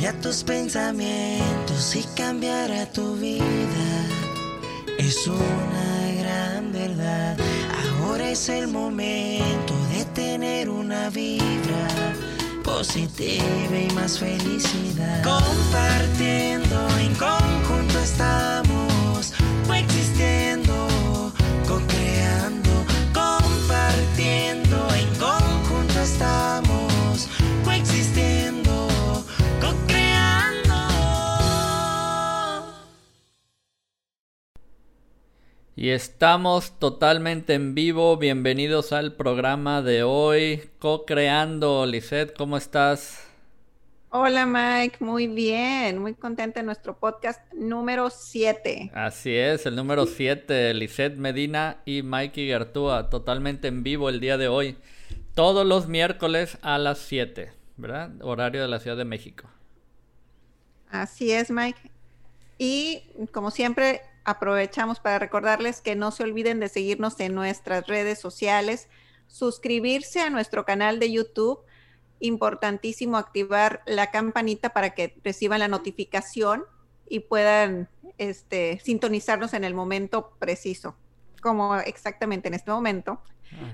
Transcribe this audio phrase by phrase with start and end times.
[0.00, 4.06] Cambia tus pensamientos y cambiará tu vida.
[4.96, 7.36] Es una gran verdad.
[8.00, 11.86] Ahora es el momento de tener una vibra
[12.64, 15.22] positiva y más felicidad.
[15.22, 18.69] Compartiendo en conjunto estamos
[35.80, 38.18] Y estamos totalmente en vivo.
[38.18, 41.86] Bienvenidos al programa de hoy, Co-Creando.
[41.86, 43.26] Lisette, ¿cómo estás?
[44.10, 48.90] Hola Mike, muy bien, muy contenta de nuestro podcast número 7.
[48.92, 54.36] Así es, el número 7, Lisette Medina y Mikey Gertúa, totalmente en vivo el día
[54.36, 54.76] de hoy.
[55.34, 58.10] Todos los miércoles a las 7, ¿verdad?
[58.20, 59.48] Horario de la Ciudad de México.
[60.90, 61.90] Así es Mike.
[62.58, 68.18] Y como siempre, aprovechamos para recordarles que no se olviden de seguirnos en nuestras redes
[68.18, 68.88] sociales,
[69.26, 71.60] suscribirse a nuestro canal de YouTube.
[72.20, 76.64] Importantísimo activar la campanita para que reciban la notificación
[77.08, 80.96] y puedan este, sintonizarnos en el momento preciso,
[81.40, 83.22] como exactamente en este momento.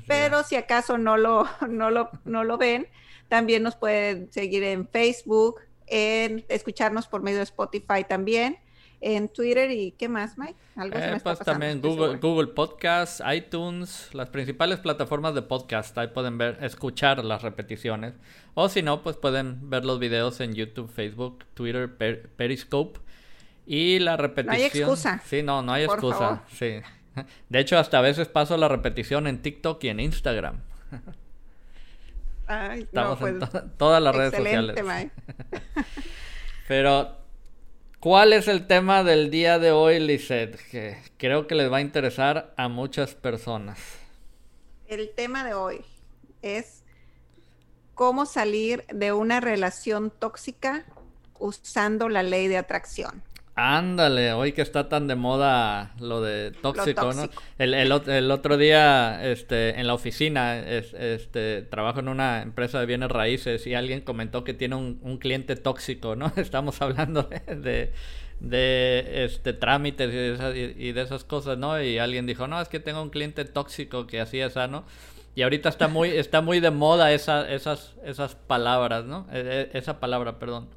[0.07, 2.89] Pero si acaso no lo, no lo, no lo ven,
[3.29, 8.59] también nos pueden seguir en Facebook, en escucharnos por medio de Spotify también,
[9.01, 10.55] en Twitter y ¿qué más, Mike?
[10.77, 12.17] Algo se Eh, pues también Google.
[12.17, 15.97] Google Podcast, iTunes, las principales plataformas de podcast.
[15.99, 18.15] Ahí pueden ver, escuchar las repeticiones.
[18.55, 23.01] O si no, pues pueden ver los videos en YouTube, Facebook, Twitter, Per- Periscope.
[23.67, 24.67] Y la repetición.
[24.67, 25.21] excusa.
[25.25, 26.19] Sí, no, no hay Por excusa.
[26.19, 26.41] favor.
[26.53, 26.75] Sí.
[27.49, 30.61] De hecho, hasta a veces paso la repetición en TikTok y en Instagram.
[32.47, 34.77] Ay, no, Estamos en pues, to- todas las redes sociales.
[34.85, 35.11] Mike.
[36.69, 37.17] Pero,
[38.07, 40.55] ¿cuál es el tema del día de hoy, Lisette?
[40.71, 43.81] Que creo que les va a interesar a muchas personas.
[44.87, 45.85] El tema de hoy
[46.41, 46.85] es
[47.95, 50.87] cómo salir de una relación tóxica
[51.41, 53.25] usando la ley de atracción.
[53.59, 57.23] Ándale, hoy que está tan de moda lo de tóxico, ¿no?
[57.23, 57.43] tóxico.
[57.57, 62.43] El, el ot- el otro día, este, en la oficina, es- este, trabajo en una
[62.43, 66.31] empresa de bienes raíces y alguien comentó que tiene un, un cliente tóxico, ¿no?
[66.37, 67.93] Estamos hablando de, de,
[68.41, 71.81] de, este, trámites y de, esas, y- y de esas cosas, ¿no?
[71.83, 74.85] Y alguien dijo, no, es que tengo un cliente tóxico que así es, ¿no?
[75.35, 79.27] Y ahorita está muy, está muy de moda esa, esas, esas palabras, ¿no?
[79.33, 80.69] E- e- esa palabra, perdón.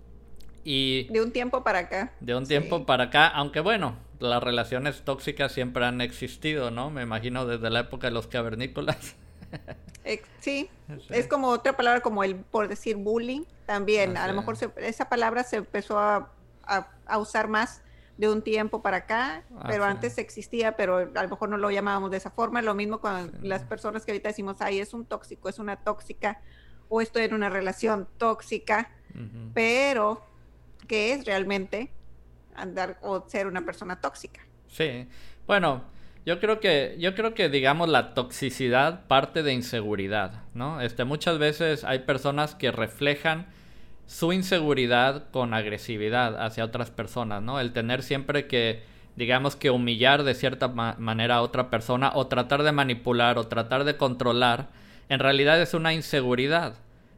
[0.71, 1.05] Y...
[1.11, 2.11] De un tiempo para acá.
[2.19, 2.49] De un Sí.
[2.49, 6.91] tiempo para acá, aunque bueno, las relaciones tóxicas siempre han existido, ¿no?
[6.91, 9.15] Me imagino desde la época de los cavernícolas.
[10.39, 11.05] Sí, Sí.
[11.09, 14.17] es como otra palabra como el, por decir bullying, también.
[14.17, 16.31] A lo mejor se- esa palabra se empezó a,
[16.63, 17.83] a- a usar más
[18.17, 20.17] de un tiempo para acá, pero antes es.
[20.19, 22.61] existía, pero a lo mejor no lo llamábamos de esa forma.
[22.63, 26.41] Lo mismo con las personas que ahorita decimos, ay, es un tóxico, es una tóxica,
[26.87, 28.89] o estoy en una relación tóxica,
[29.53, 30.23] pero
[30.89, 31.93] ¿qué es realmente
[32.55, 34.41] andar o ser una persona tóxica?
[34.67, 35.07] Sí.
[35.47, 35.83] Bueno,
[36.25, 40.81] yo creo que, yo creo que digamos la toxicidad parte de inseguridad, ¿no?
[40.81, 43.47] Este, muchas veces hay personas que reflejan
[44.05, 47.59] su inseguridad con agresividad hacia otras personas, ¿no?
[47.59, 48.83] El tener siempre que,
[49.15, 53.47] digamos que humillar de cierta ma- manera a otra persona o tratar de manipular o
[53.47, 54.69] tratar de controlar,
[55.09, 56.73] en realidad es una inseguridad.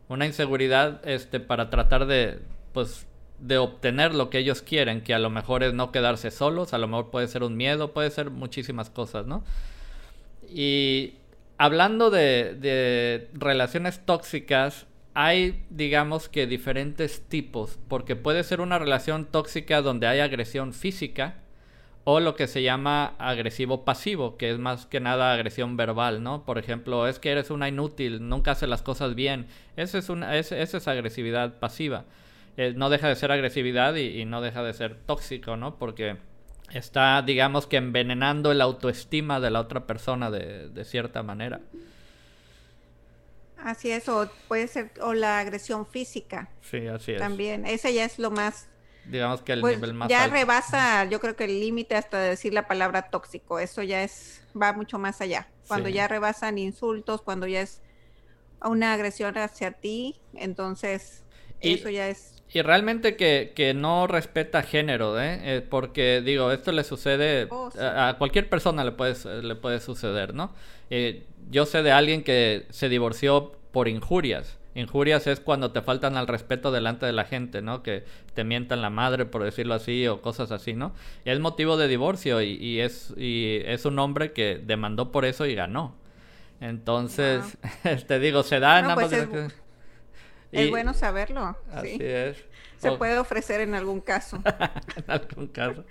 [0.09, 2.39] Una inseguridad, este, para tratar de,
[2.73, 3.07] pues,
[3.41, 6.77] de obtener lo que ellos quieren, que a lo mejor es no quedarse solos, a
[6.77, 9.43] lo mejor puede ser un miedo, puede ser muchísimas cosas, ¿no?
[10.49, 11.15] Y
[11.57, 19.25] hablando de, de relaciones tóxicas, hay, digamos que diferentes tipos, porque puede ser una relación
[19.25, 21.35] tóxica donde hay agresión física
[22.03, 26.45] o lo que se llama agresivo pasivo, que es más que nada agresión verbal, ¿no?
[26.45, 29.47] Por ejemplo, es que eres una inútil, nunca hace las cosas bien.
[29.77, 32.05] Esa es, una, es- esa es agresividad pasiva.
[32.57, 35.77] Eh, no deja de ser agresividad y, y no deja de ser tóxico, ¿no?
[35.77, 36.17] Porque
[36.71, 41.61] está, digamos que envenenando el autoestima de la otra persona de, de cierta manera.
[43.57, 47.19] Así es, o puede ser, o la agresión física Sí, así es.
[47.19, 47.65] también.
[47.65, 48.67] Ese ya es lo más
[49.03, 50.35] Digamos que el Pues nivel más ya alto.
[50.35, 54.41] rebasa, yo creo que el límite hasta de decir la palabra tóxico, eso ya es,
[54.59, 55.51] va mucho más allá.
[55.67, 55.93] Cuando Sí.
[55.95, 57.81] ya rebasan insultos, cuando ya es
[58.61, 61.23] una agresión hacia ti, entonces
[61.61, 65.39] Y- eso ya es, Y realmente que, que no respeta género, ¿eh?
[65.43, 67.79] Eh, porque digo, esto le sucede Oh, sí.
[67.79, 70.53] a, a cualquier persona le puede, le puede suceder, ¿no?
[70.89, 74.57] Eh, yo sé de alguien que se divorció por injurias.
[74.75, 77.83] Injurias es cuando te faltan al respeto delante de la gente, ¿no?
[77.83, 78.03] Que
[78.33, 80.93] te mientan la madre, por decirlo así, o cosas así, ¿no?
[81.25, 85.45] Y es motivo de divorcio y, es, y es un hombre que demandó por eso
[85.45, 85.95] y ganó.
[86.61, 89.53] Entonces, te este, digo, se da en ambas pues es,
[90.69, 91.57] bueno saberlo.
[91.71, 92.37] Así es.
[92.77, 94.41] Se puede ofrecer en algún caso.
[94.95, 95.85] en algún caso.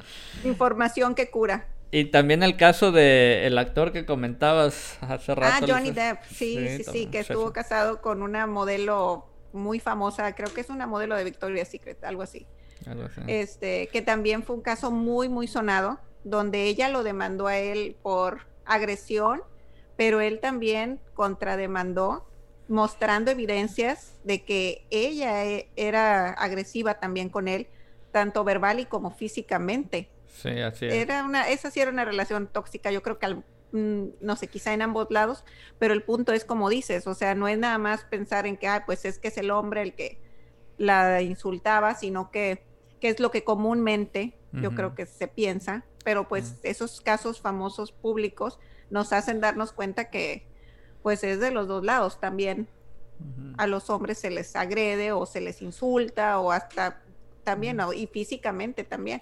[0.45, 1.69] Información que cura.
[1.93, 5.65] Y también el caso de el actor que comentabas hace rato.
[5.65, 10.53] Ah, Johnny Depp, sí, sí, sí, que estuvo casado con una modelo muy famosa, creo
[10.55, 12.47] que es una modelo de Victoria's Secret, algo así.
[12.87, 13.21] Algo así.
[13.27, 17.97] Este, que también fue un caso muy, muy sonado, donde ella lo demandó a él
[18.03, 19.43] por agresión,
[19.97, 22.30] pero él también contrademandó,
[22.70, 27.67] mostrando evidencias de que ella e, era agresiva también con él,
[28.12, 30.08] tanto verbal y como físicamente.
[30.28, 34.37] Sí, así Era una, esa sí era una relación tóxica, yo creo que mm, no
[34.37, 35.44] sé, quizá en ambos lados,
[35.81, 38.69] pero el punto es como dices, o sea, no es nada más pensar en que,
[38.69, 40.20] ah, pues es que es el hombre el que
[40.78, 42.62] la insultaba, sino que,
[43.00, 47.93] que es lo que comúnmente yo creo que se piensa, pero pues esos casos famosos
[47.93, 48.58] públicos
[48.90, 50.50] nos hacen darnos cuenta que
[51.02, 52.69] pues es de los dos lados también.
[53.58, 57.02] A los hombres se les agrede o se les insulta o hasta
[57.44, 59.20] también, y físicamente también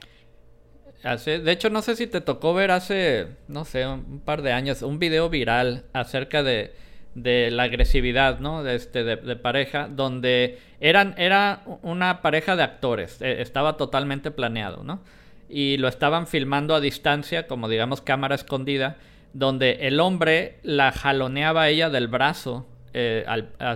[1.02, 4.82] de hecho, no sé si te tocó ver hace, no sé, un par de años,
[4.82, 6.72] un video viral acerca de,
[7.14, 8.64] de la agresividad, ¿no?
[8.64, 14.82] De, este, de, pareja, donde eran, era una pareja de actores, e, estaba totalmente planeado,
[14.82, 15.00] ¿no?
[15.48, 18.96] Y lo estaban filmando a distancia, como digamos cámara escondida,
[19.32, 23.24] donde el hombre la jaloneaba a ella del brazo, eh,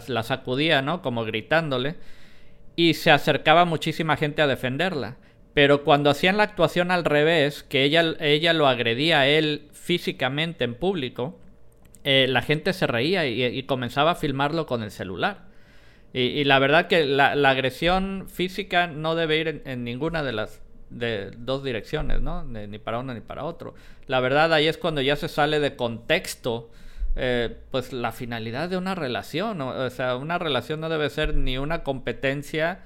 [0.06, 1.02] la sacudía, ¿no?
[1.02, 1.96] Como gritándole,
[2.76, 5.16] y se acercaba muchísima gente a defenderla.
[5.54, 10.64] Pero cuando hacían la actuación al revés, que ella, ella lo agredía a él físicamente
[10.64, 11.38] en público,
[12.04, 15.44] eh, la gente se reía y, comenzaba a filmarlo con el celular.
[16.14, 20.60] Y, la verdad que la, agresión física no debe ir en, ninguna de las
[20.98, 22.44] de dos direcciones, ¿no?
[22.44, 23.74] Ni, para uno ni para otro.
[24.06, 26.70] La verdad ahí es cuando ya se sale de contexto,
[27.16, 29.60] eh, pues la finalidad de una relación.
[29.60, 32.80] O sea, una relación no debe ser ni una competencia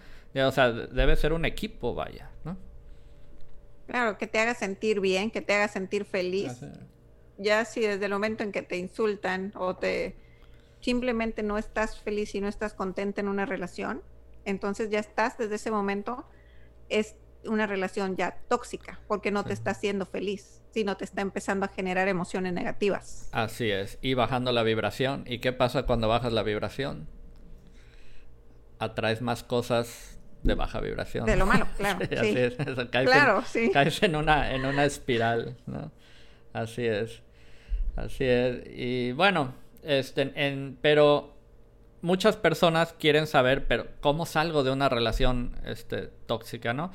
[0.44, 2.56] o sea, debe ser un equipo, vaya, ¿no?
[3.86, 6.60] Claro, que te haga sentir bien, que te haga sentir feliz.
[7.38, 10.16] Ya si desde el momento en que te insultan o te
[10.80, 14.02] simplemente no estás feliz y no estás contenta en una relación,
[14.44, 16.24] entonces ya estás desde ese momento,
[16.88, 17.16] es
[17.46, 21.68] una relación ya tóxica, porque no te está haciendo feliz, sino te está empezando a
[21.68, 23.28] generar emociones negativas.
[23.32, 25.24] Así es, y bajando la vibración.
[25.26, 27.08] ¿Y qué pasa cuando bajas la vibración?
[28.78, 31.26] Atraes más cosas de baja vibración.
[31.26, 31.98] De lo malo, claro.
[32.04, 32.54] Así es.
[32.90, 33.70] caes claro, en, sí.
[33.72, 35.92] Caes en una, en una espiral, ¿no?
[36.52, 37.22] Así es.
[37.96, 38.62] Así es.
[38.66, 41.36] Y bueno, este, en, pero
[42.02, 46.92] muchas personas quieren saber, pero ¿cómo salgo de una relación este, tóxica, no?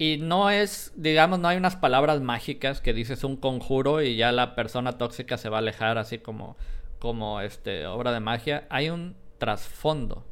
[0.00, 4.32] Y no es, digamos, no hay unas palabras mágicas que dices un conjuro y ya
[4.32, 6.56] la persona tóxica se va a alejar así como,
[6.98, 8.66] como este, obra de magia.
[8.70, 10.24] Hay un trasfondo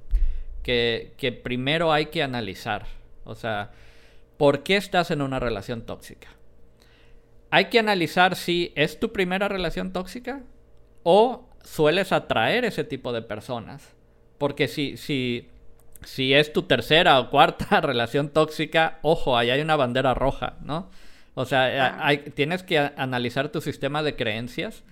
[0.62, 2.86] que, primero hay que analizar.
[3.26, 3.72] O sea,
[4.38, 6.28] ¿por qué estás en una relación tóxica?
[7.50, 10.44] Hay que analizar si es tu primera relación tóxica
[11.02, 13.94] o sueles atraer ese tipo de personas.
[14.38, 15.50] Porque si, si,
[16.02, 20.90] si es tu tercera o cuarta relación tóxica, ojo, ahí hay una bandera roja, ¿no?
[21.34, 24.82] O sea, hay, tienes que analizar tu sistema de creencias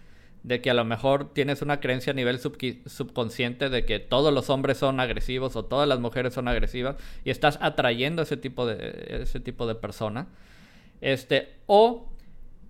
[0.45, 4.49] de que a lo mejor tienes una creencia a nivel subconsciente de que todos los
[4.49, 6.95] hombres son agresivos o todas las mujeres son agresivas
[7.25, 10.29] y estás atrayendo ese tipo de ese tipo de persona.
[11.01, 12.13] Este, o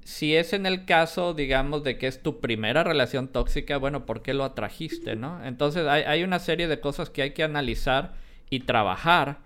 [0.04, 4.22] si es en el caso, digamos, de que es tu primera relación tóxica, bueno, ¿por
[4.22, 5.44] qué lo atrajiste, no?
[5.44, 8.14] Entonces hay, hay una serie de cosas que hay que analizar
[8.50, 9.38] y trabajar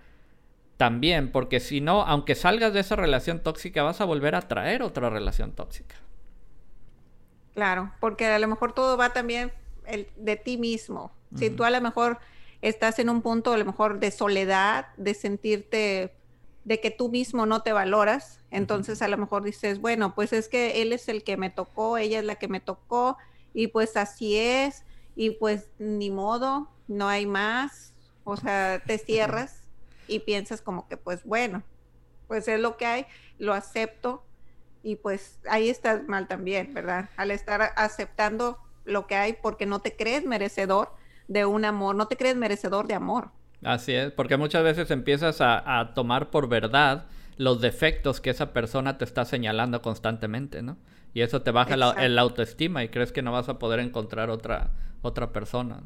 [0.77, 4.81] también, porque si no, aunque salgas de esa relación tóxica, vas a volver a traer
[4.81, 5.95] otra relación tóxica.
[7.53, 9.51] Claro, porque a lo mejor todo va también
[9.85, 11.11] el, de ti mismo.
[11.35, 12.19] Si tú a lo mejor
[12.61, 16.13] estás en un punto a lo mejor de soledad, de sentirte
[16.63, 20.47] de que tú mismo no te valoras, entonces a lo mejor dices, bueno, pues es
[20.49, 23.17] que él es el que me tocó, ella es la que me tocó,
[23.53, 24.83] y pues así es,
[25.15, 27.90] y pues ni modo, no hay más,
[28.23, 29.63] o sea, te cierras
[30.07, 31.63] y piensas como que pues bueno,
[32.27, 33.05] pues es lo que hay,
[33.39, 34.23] lo acepto,
[34.83, 37.09] y pues ahí estás mal también, ¿verdad?
[37.17, 40.93] Al estar aceptando lo que hay porque no te crees merecedor
[41.27, 43.29] de un amor, no te crees merecedor de amor.
[43.63, 47.05] Así es, porque muchas veces empiezas a, tomar por verdad
[47.37, 50.77] los defectos que esa persona te está señalando constantemente, ¿no?
[51.13, 54.29] Y eso te baja la, el autoestima y crees que no vas a poder encontrar
[54.29, 55.83] otra, otra persona.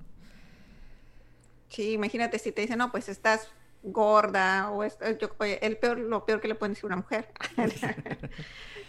[1.69, 3.49] Sí, imagínate si te dicen, no, pues estás
[3.83, 7.29] gorda o es, yo, el peor, lo peor que le pueden decir a una mujer.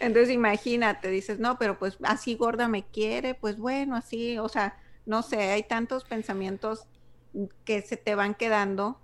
[0.00, 4.78] Entonces imagínate, dices, no, pero pues así gorda me quiere, pues bueno, así, o sea,
[5.04, 6.86] no sé, hay tantos pensamientos
[7.64, 9.00] que se te van quedando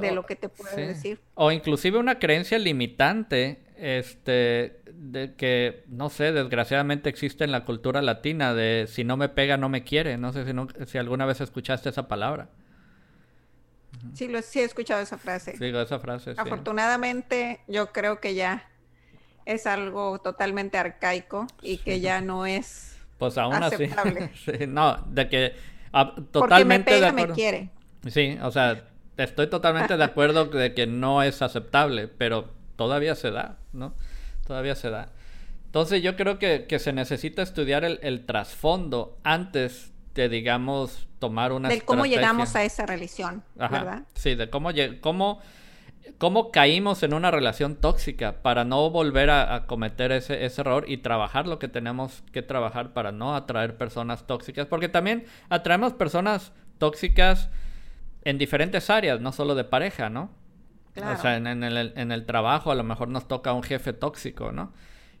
[0.00, 1.20] de lo que te pueden decir.
[1.34, 8.00] O inclusive una creencia limitante, este, de que, no sé, desgraciadamente existe en la cultura
[8.00, 10.16] latina de si no me pega, no me quiere.
[10.16, 10.52] No sé si,
[10.86, 12.48] si alguna vez escuchaste esa palabra.
[14.12, 15.54] Sí, lo, sí he escuchado esa frase.
[15.58, 16.34] Digo, esa frase.
[16.36, 18.68] Afortunadamente, yo creo que ya
[19.46, 24.30] es algo totalmente arcaico y que ya no es pues aún aceptable.
[24.48, 24.66] así.
[24.66, 25.54] no, de que
[26.30, 27.70] totalmente Porque me pega, me quiere.
[28.08, 33.30] Sí, o sea, estoy totalmente de acuerdo de que no es aceptable, pero todavía se
[33.30, 33.94] da, ¿no?
[34.46, 35.08] Todavía se da.
[35.66, 41.52] Entonces yo creo que, que se necesita estudiar el, el trasfondo antes de, digamos, tomar
[41.52, 44.02] una De cómo llegamos a esa religión, ¿verdad?
[44.14, 44.68] Sí, de cómo,
[45.00, 45.40] cómo,
[46.18, 50.98] cómo caímos en una relación tóxica para no volver a, cometer ese, ese, error y
[50.98, 54.66] trabajar lo que tenemos que trabajar para no atraer personas tóxicas.
[54.66, 57.48] Porque también atraemos personas tóxicas
[58.24, 60.30] en diferentes áreas, no solo de pareja, ¿no?
[60.94, 64.52] O sea, en, el, en, el, trabajo a lo mejor nos toca un jefe tóxico,
[64.52, 64.74] ¿no?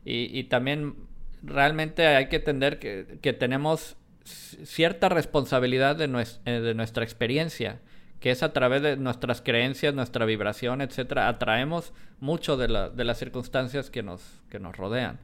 [0.04, 0.96] Y, y también
[1.42, 6.04] realmente hay que entender que, que tenemos cierta responsabilidad de,
[6.46, 7.80] eh, de, nuestra experiencia,
[8.20, 13.90] que es a través de nuestras creencias, nuestra vibración, etcétera, atraemos mucho de las circunstancias
[13.90, 15.18] que nos, que nos rodean.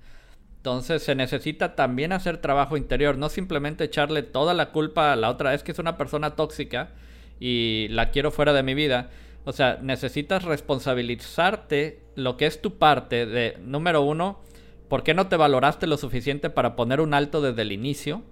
[0.60, 5.30] Entonces se necesita también hacer trabajo interior, no simplemente echarle toda la culpa a la
[5.30, 6.90] otra, es que es una persona tóxica
[7.38, 9.08] y la quiero fuera de mi vida.
[9.44, 14.42] O sea, necesitas responsabilizarte lo que es tu parte de, número uno,
[14.88, 18.22] ¿por qué no te valoraste lo suficiente para poner un alto desde el inicio?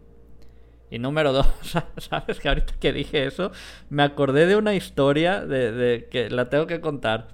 [0.91, 1.47] Y número dos,
[1.99, 3.53] ¿sabes que ahorita que dije eso,
[3.91, 7.29] me acordé de una historia de, que la tengo que contar.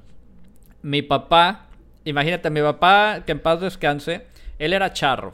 [0.83, 1.69] Mi papá,
[2.05, 4.27] imagínate, mi papá, que en paz descanse,
[4.59, 5.33] él era charro.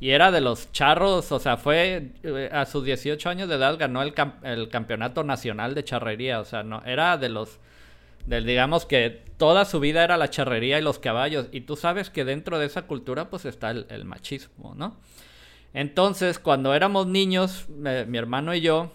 [0.00, 3.78] Y era de los charros, o sea, fue eh, a sus 18 años de edad
[3.78, 7.58] ganó el, el campeonato nacional de charrería, o sea, no era de los
[8.26, 12.10] del digamos que toda su vida era la charrería y los caballos y tú sabes
[12.10, 14.98] que dentro de esa cultura pues está el machismo, ¿no?
[15.72, 18.90] Entonces, cuando éramos niños, mi hermano y yo,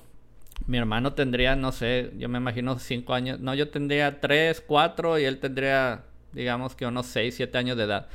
[0.68, 5.20] mi hermano tendría, no sé, yo me imagino cinco años, no, yo tendría tres, cuatro
[5.20, 8.08] y él tendría, digamos que unos seis, siete años de edad.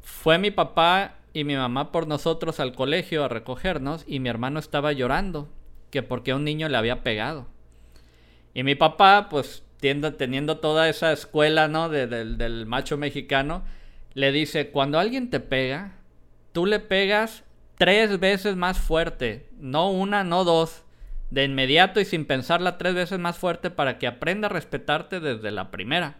[0.00, 4.58] Fue mi papá y mi mamá por nosotros al colegio a recogernos y mi hermano
[4.58, 5.48] estaba llorando,
[5.90, 7.46] que porque un niño le había pegado.
[8.54, 11.88] Y mi papá, pues teniendo toda esa escuela, ¿no?
[11.88, 13.64] del macho mexicano,
[14.14, 15.92] le dice, cuando alguien te pega,
[16.52, 17.44] tú le pegas
[17.76, 19.48] tres veces más fuerte.
[19.58, 20.82] No una, no dos.
[21.30, 25.50] De inmediato y sin pensarla tres veces más fuerte para que aprenda a respetarte desde
[25.50, 26.16] la primera.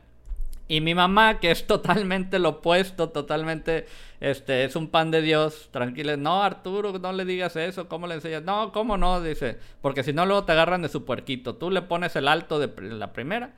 [0.69, 3.87] Y mi mamá, que es totalmente lo opuesto, totalmente,
[4.21, 6.17] este, es un pan de Dios, tranquila.
[6.17, 8.43] No, Arturo, no le digas eso, ¿cómo le enseñas?
[8.43, 9.21] No, ¿cómo no?
[9.21, 11.55] Dice, porque si no luego te agarran de su puerquito.
[11.55, 13.55] Tú le pones el alto de la primera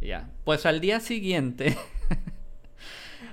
[0.00, 0.28] y ya.
[0.44, 1.76] Pues al día siguiente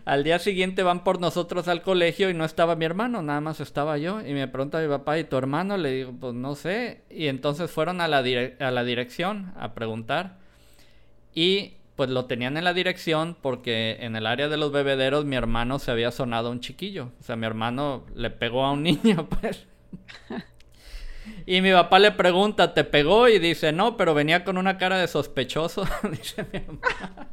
[0.10, 3.60] Al día siguiente van por nosotros al colegio y no estaba mi hermano, nada más
[3.60, 4.26] estaba yo.
[4.26, 5.78] Y me pregunta mi papá, ¿y tu hermano?
[5.78, 7.04] Le digo, pues no sé.
[7.12, 10.38] Y entonces fueron a la, a la dirección a preguntar.
[11.36, 15.36] Y pues lo tenían en la dirección porque en el área de los bebederos mi
[15.36, 17.12] hermano se había sonado un chiquillo.
[17.20, 19.68] O sea, mi hermano le pegó a un niño, pues.
[21.46, 23.28] Y mi papá le pregunta, ¿te pegó?
[23.28, 27.28] Y dice, no, pero venía con una cara de sospechoso, dice mi hermano.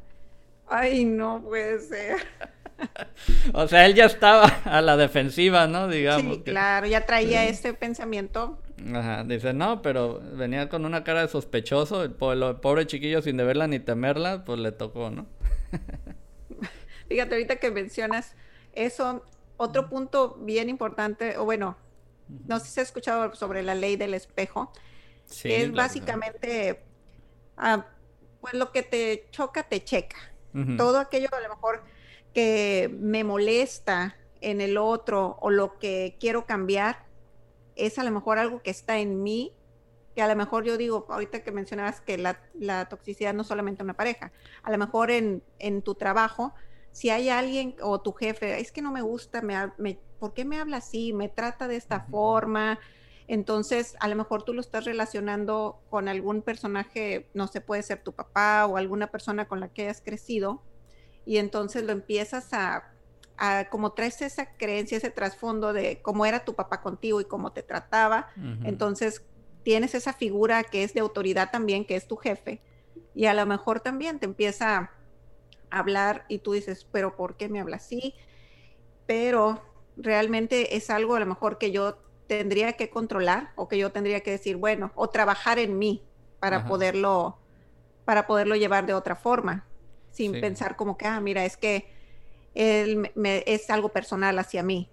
[0.69, 2.19] Ay, no puede ser.
[3.55, 5.89] o sea, él ya estaba a la defensiva, ¿no?
[5.89, 6.37] Digamos.
[6.37, 8.59] Sí, claro, ya traía este pensamiento.
[8.95, 13.67] Ajá, dice, no, pero venía con una cara de sospechoso, el pobre, chiquillo sin deberla
[13.67, 15.27] ni temerla, pues le tocó, ¿no?
[17.09, 18.35] Fíjate, ahorita que mencionas
[18.73, 19.25] eso,
[19.57, 21.77] otro punto bien importante, o bueno,
[22.47, 24.73] no sé si has escuchado sobre la ley del espejo,
[25.25, 26.83] sí, es básicamente,
[27.57, 27.87] ah,
[28.41, 30.17] pues lo que te choca, te checa.
[30.79, 31.83] Todo aquello a lo mejor
[32.37, 37.07] que me molesta en el otro o lo que quiero cambiar
[37.77, 39.55] es a lo mejor algo que está en mí,
[40.15, 43.95] que a lo mejor yo digo, ahorita que mencionabas que la, toxicidad no solamente una
[43.95, 45.43] pareja, a lo mejor en,
[45.83, 46.53] tu trabajo,
[46.93, 50.61] si hay alguien o tu jefe, es que no me gusta, me, ¿por qué me
[50.61, 51.15] habla así?
[51.15, 52.79] Me trata de esta forma.
[53.29, 58.03] Entonces, a lo mejor tú lo estás relacionando con algún personaje, no sé, puede ser
[58.03, 60.61] tu papá o alguna persona con la que hayas crecido,
[61.27, 62.93] y entonces lo empiezas a,
[63.69, 67.63] como traes esa creencia, ese trasfondo de cómo era tu papá contigo y cómo te
[67.63, 68.29] trataba,
[68.65, 69.23] entonces
[69.63, 72.63] tienes esa figura que es de autoridad también, que es tu jefe,
[73.15, 74.91] y a lo mejor también te empieza a
[75.71, 78.15] hablar y tú dices, pero ¿por qué me habla así?
[79.07, 79.63] Pero
[79.97, 84.21] realmente es algo a lo mejor que yo tendría que controlar o que yo tendría
[84.21, 86.03] que decir, bueno, o trabajar en mí
[86.39, 87.39] para poderlo
[88.05, 89.67] para poderlo llevar de otra forma,
[90.17, 91.87] sin pensar como que, ah, mira, es que
[92.55, 94.89] él me, es algo personal hacia mí.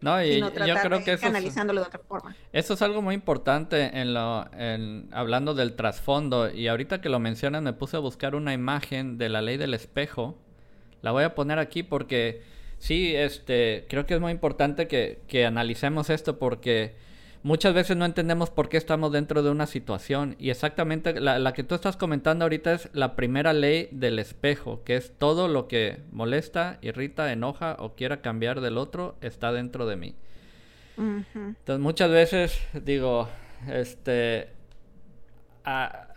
[0.00, 2.34] No, y yo creo que eso analizándolo de otra forma.
[2.52, 6.50] Eso es algo muy importante en lo, en, hablando del trasfondo.
[6.50, 9.74] Y ahorita que lo mencionas, me puse a buscar una imagen de la ley del
[9.74, 10.38] espejo.
[11.02, 12.42] La voy a poner aquí porque
[12.78, 16.94] sí, este, creo que es muy importante que, que analicemos esto porque
[17.42, 20.36] muchas veces no entendemos por qué estamos dentro de una situación.
[20.38, 24.96] Y exactamente la, que tú estás comentando ahorita es la primera ley del espejo, que
[24.96, 29.96] es todo lo que molesta, irrita, enoja o quiera cambiar del otro está dentro de
[29.96, 30.14] mí.
[30.98, 33.28] Entonces muchas veces digo,
[33.68, 34.48] este,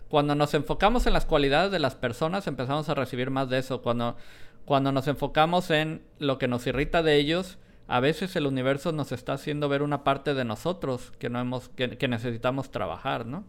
[0.08, 3.82] cuando nos enfocamos en las cualidades de las personas empezamos a recibir más de eso.
[3.82, 4.16] Cuando,
[4.64, 7.58] cuando nos enfocamos en lo que nos irrita de ellos,
[7.90, 11.70] a veces el universo nos está haciendo ver una parte de nosotros que no hemos,
[11.70, 13.44] que, necesitamos trabajar, ¿no?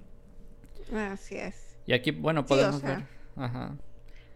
[0.96, 1.78] Así es.
[1.86, 3.06] Y aquí, bueno, podemos ver.
[3.36, 3.76] Ajá.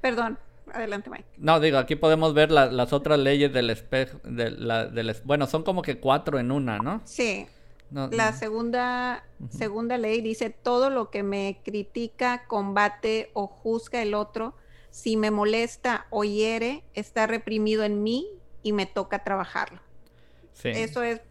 [0.02, 0.38] Perdón,
[0.72, 1.26] adelante, Mike.
[1.38, 5.64] No, digo, aquí podemos ver las otras leyes del espejo, de la, del, bueno, son
[5.64, 7.02] como que cuatro en una, ¿no?
[7.06, 7.48] Sí.
[7.90, 14.56] la segunda, segunda ley dice todo lo que me critica, combate o juzga el otro,
[14.92, 18.28] si me molesta o hiere, está reprimido en mí
[18.62, 19.85] y me toca trabajarlo.
[20.64, 21.22] Eso es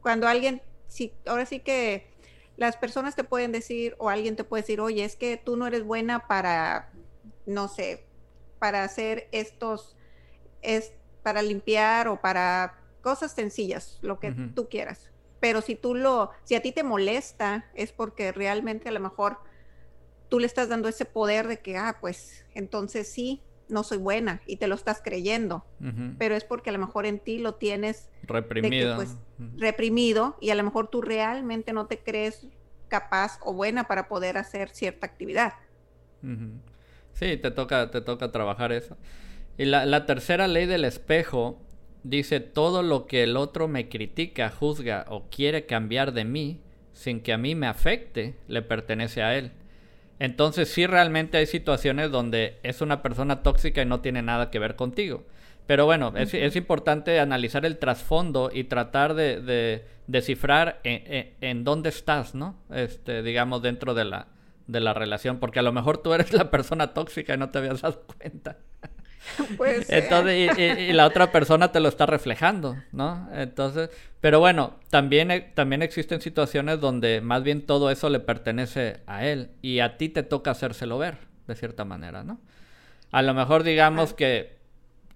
[0.00, 2.10] cuando alguien, sí, ahora sí que
[2.56, 5.66] las personas te pueden decir o alguien te puede decir, oye, es que tú no
[5.66, 6.92] eres buena para,
[7.46, 8.04] no sé,
[8.58, 9.96] para hacer estos,
[10.60, 10.92] es
[11.22, 15.10] para limpiar o para cosas sencillas, lo que tú quieras.
[15.40, 19.38] Pero si tú lo, si a ti te molesta, es porque realmente a lo mejor
[20.28, 24.40] tú le estás dando ese poder de que, ah, pues entonces sí, no soy buena
[24.46, 25.64] y te lo estás creyendo,
[26.18, 28.96] pero es porque a lo mejor en ti lo tienes reprimido.
[28.96, 29.16] pues,
[29.56, 32.46] reprimido y a lo mejor tú realmente no te crees
[32.88, 35.54] capaz o buena para poder hacer cierta actividad.
[37.14, 38.96] Sí, te toca, te toca trabajar eso.
[39.58, 41.60] Y la, la tercera ley del espejo
[42.02, 46.60] dice todo lo que el otro me critica, juzga o quiere cambiar de mí
[46.92, 49.52] sin que a mí me afecte, le pertenece a él.
[50.22, 54.60] Entonces sí realmente hay situaciones donde es una persona tóxica y no tiene nada que
[54.60, 55.24] ver contigo.
[55.66, 62.56] Pero bueno, es, importante analizar el trasfondo y tratar de, descifrar en, dónde estás, ¿no?
[62.70, 64.28] Este, digamos, dentro de la,
[64.68, 67.58] de la relación, porque a lo mejor tú eres la persona tóxica y no te
[67.58, 68.58] habías dado cuenta.
[69.56, 73.28] Pues Entonces, y, la otra persona te lo está reflejando, ¿no?
[73.32, 79.00] Entonces, pero bueno, también, e, también existen situaciones donde más bien todo eso le pertenece
[79.06, 82.40] a él y a ti te toca hacérselo ver, de cierta manera, ¿no?
[83.10, 84.58] A lo mejor digamos que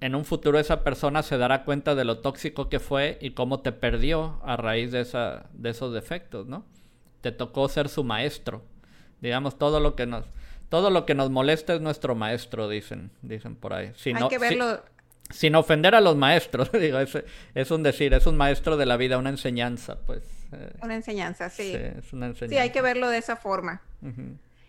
[0.00, 3.60] en un futuro esa persona se dará cuenta de lo tóxico que fue y cómo
[3.60, 6.66] te perdió a raíz de, esa, de esos defectos, ¿no?
[7.22, 8.62] Te tocó ser su maestro.
[9.20, 10.26] Digamos, todo lo que nos
[10.68, 13.92] todo lo que nos molesta es nuestro maestro, dicen, dicen por ahí.
[14.14, 14.82] Hay que verlo.
[15.30, 17.16] sin ofender a los maestros, digo, es,
[17.54, 20.22] es, un decir, es un maestro de la vida, una enseñanza, pues.
[20.52, 20.72] Eh.
[20.82, 21.72] una enseñanza, sí.
[21.72, 22.48] Sí, es una enseñanza.
[22.48, 23.82] Sí, hay que verlo de esa forma.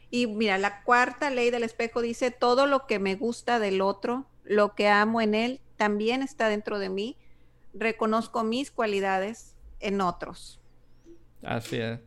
[0.09, 4.25] Y mira, la cuarta ley del espejo dice, todo lo que me gusta del otro,
[4.43, 7.17] lo que amo en él, también está dentro de mí.
[7.73, 10.59] Reconozco mis cualidades en otros.
[11.43, 11.99] Así es.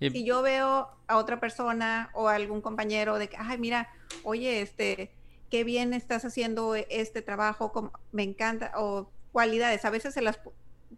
[0.00, 3.88] Si yo veo a otra persona o a algún compañero de que, ay, mira,
[4.22, 5.12] oye, este,
[5.50, 10.40] qué bien estás haciendo este trabajo, me encanta, o cualidades, a veces se las,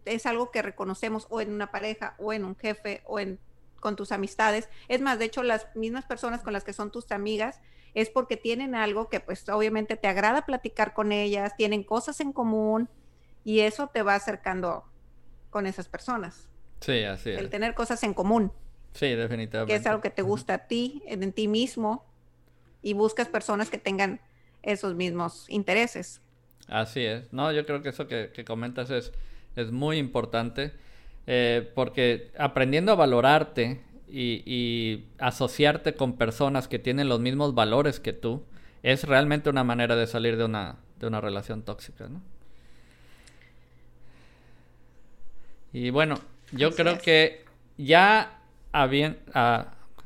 [0.05, 3.39] es algo que reconocemos o en una pareja o en un jefe o en
[3.79, 4.69] con tus amistades.
[4.87, 7.61] Es más, de hecho, las mismas personas con las que son tus amigas
[7.93, 12.31] es porque tienen algo que pues obviamente te agrada platicar con ellas, tienen cosas en
[12.31, 12.89] común
[13.43, 14.85] y eso te va acercando
[15.49, 16.49] con esas personas.
[16.81, 17.39] Sí, así es.
[17.39, 18.51] El tener cosas en común.
[18.97, 19.71] Sí, definitivamente.
[19.71, 22.03] Que es algo que te gusta a ti, en, ti mismo,
[22.81, 24.19] y buscas personas que tengan
[24.63, 26.19] esos mismos intereses.
[26.67, 27.31] Así es.
[27.31, 29.13] No, yo creo que eso que, comentas es,
[29.55, 30.73] es muy importante,
[31.27, 38.13] eh, porque aprendiendo a valorarte y, asociarte con personas que tienen los mismos valores que
[38.13, 38.45] tú,
[38.81, 42.23] es realmente una manera de salir de una, de una relación tóxica, ¿no?
[45.71, 46.15] Y bueno,
[46.51, 47.45] yo creo que
[47.77, 48.37] ya
[48.71, 49.17] habían,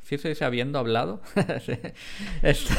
[0.03, 1.21] ¿sí se dice habiendo hablado?
[2.43, 2.73] este,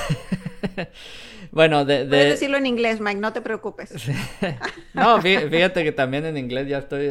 [1.51, 3.93] bueno, de, Puedes decirlo en inglés, Mike, no te preocupes.
[4.95, 7.09] no, fíjate que también en inglés ya estoy.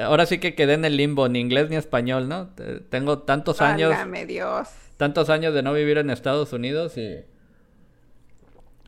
[0.00, 2.50] Ahora sí que quedé en el limbo, ni inglés ni español, ¿no?
[2.90, 3.94] Tengo tantos años.
[4.26, 4.68] Dios.
[4.96, 7.16] Tantos años de no vivir en Estados Unidos y.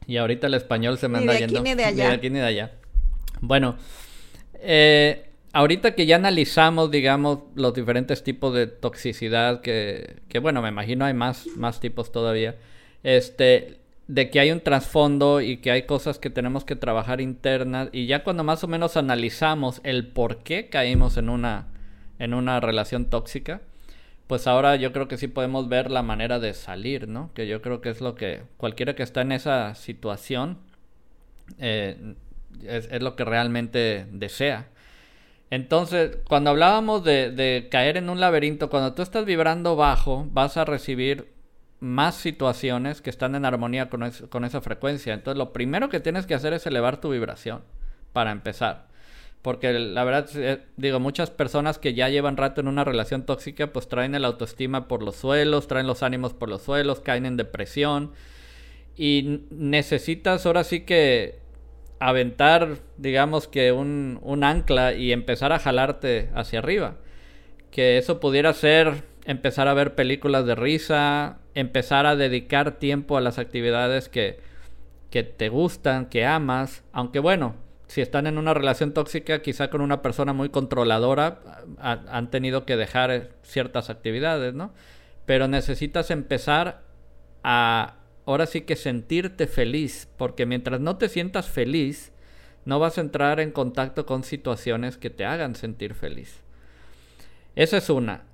[0.07, 1.62] Y ahorita el español se me anda de yendo.
[1.62, 2.05] Ni de allá.
[2.05, 2.73] Ni de aquí ni de allá.
[3.43, 3.77] Bueno,
[4.55, 5.28] eh,
[5.59, 11.14] ahorita que ya analizamos, digamos, los diferentes tipos de toxicidad, que, bueno, me imagino hay
[11.14, 12.55] más, más tipos todavía,
[13.03, 17.88] este, de que hay un trasfondo y que hay cosas que tenemos que trabajar internas,
[17.90, 21.66] y ya cuando más o menos analizamos el por qué caímos en una,
[22.21, 23.61] en una relación tóxica,
[24.29, 27.33] pues ahora yo creo que sí podemos ver la manera de salir, ¿no?
[27.35, 30.59] Que yo creo que es lo que cualquiera que está en esa situación
[31.59, 32.14] eh,
[32.62, 34.68] es, lo que realmente desea.
[35.50, 40.64] Entonces, cuando hablábamos de, caer en un laberinto, cuando tú estás vibrando bajo, vas a
[40.64, 41.32] recibir
[41.80, 45.14] más situaciones que están en armonía con esa frecuencia.
[45.14, 47.62] Entonces, lo primero que tienes que hacer es elevar tu vibración,
[48.12, 48.88] para empezar.
[49.42, 53.72] Porque la verdad, eh, digo, muchas personas que ya llevan rato en una relación tóxica,
[53.72, 57.37] pues traen el autoestima por los suelos, traen los ánimos por los suelos, caen en
[57.37, 58.12] depresión.
[58.96, 61.38] Y necesitas ahora sí que
[62.00, 66.96] aventar, digamos que un, un, ancla y empezar a jalarte hacia arriba.
[67.70, 73.20] Que eso pudiera ser empezar a ver películas de risa, empezar a dedicar tiempo a
[73.20, 74.40] las actividades que,
[75.11, 76.82] que te gustan, que amas.
[76.92, 77.54] Aunque bueno,
[77.88, 81.40] si están en una relación tóxica, quizá con una persona muy controladora,
[81.78, 84.72] ha, han tenido que dejar ciertas actividades, ¿no?
[85.26, 86.82] Pero necesitas empezar
[87.42, 87.97] a
[88.31, 92.12] ahora sí que sentirte feliz, porque mientras no te sientas feliz,
[92.67, 96.43] no vas a entrar en contacto con situaciones que te hagan sentir feliz.
[97.57, 98.25] Esa es una.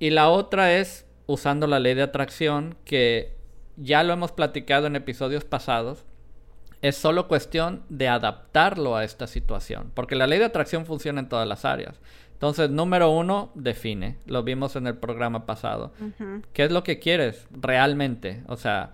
[0.00, 3.36] Y la otra es usando la ley de atracción, que
[3.76, 6.04] ya lo hemos platicado en episodios pasados.
[6.82, 11.28] Es solo cuestión de adaptarlo a esta situación, porque la ley de atracción funciona en
[11.28, 12.00] todas las áreas.
[12.32, 14.18] Entonces, número uno, define.
[14.26, 15.92] Lo vimos en el programa pasado.
[16.00, 16.42] Uh -huh.
[16.52, 18.42] ¿Qué es lo que quieres realmente?
[18.48, 18.92] O sea,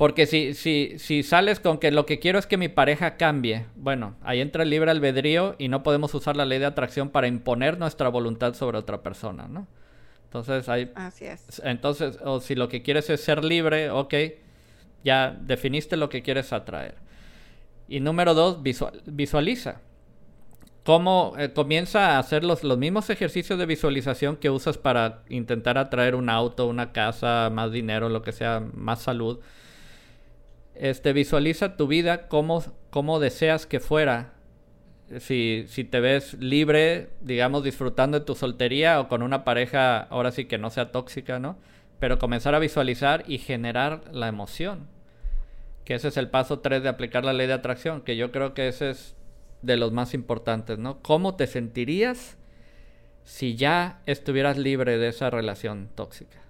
[0.00, 3.66] porque si, si, si sales con que lo que quiero es que mi pareja cambie,
[3.76, 7.26] bueno, ahí entra el libre albedrío y no podemos usar la ley de atracción para
[7.26, 9.66] imponer nuestra voluntad sobre otra persona, ¿no?
[10.24, 11.60] Entonces, hay, Así es.
[11.66, 14.14] Entonces, o si lo que quieres es ser libre, ok,
[15.04, 16.94] ya definiste lo que quieres atraer.
[17.86, 19.82] Y número dos, visual, visualiza.
[20.82, 25.76] ¿Cómo eh, comienza a hacer los, los mismos ejercicios de visualización que usas para intentar
[25.76, 29.40] atraer un auto, una casa, más dinero, lo que sea, más salud?
[30.80, 34.32] Este, visualiza tu vida como, como deseas que fuera.
[35.18, 40.32] Si, si te ves libre, digamos, disfrutando de tu soltería o con una pareja, ahora
[40.32, 41.58] sí que no sea tóxica, ¿no?
[41.98, 44.88] Pero comenzar a visualizar y generar la emoción.
[45.84, 48.54] Que ese es el paso 3 de aplicar la ley de atracción, que yo creo
[48.54, 49.16] que ese es
[49.60, 51.02] de los más importantes, ¿no?
[51.02, 52.38] ¿Cómo te sentirías
[53.24, 56.40] si ya estuvieras libre de esa relación tóxica?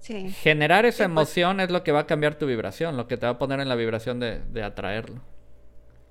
[0.00, 0.30] Sí.
[0.30, 3.16] Generar esa Sí, pues- emoción es lo que va a cambiar tu vibración, lo que
[3.16, 5.20] te va a poner en la vibración de, de atraerlo.